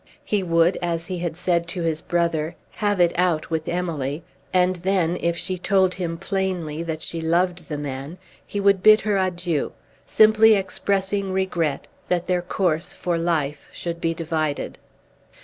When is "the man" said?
7.69-8.17